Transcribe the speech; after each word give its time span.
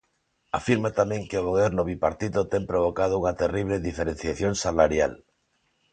Afirma 0.59 0.89
tamén 0.99 1.21
que 1.29 1.39
o 1.41 1.45
Goberno 1.49 1.81
bipartito 1.91 2.39
ten 2.51 2.63
provocado 2.71 3.13
unha 3.21 3.37
terrible 3.41 3.77
diferenciación 3.89 4.53
salarial. 4.63 5.13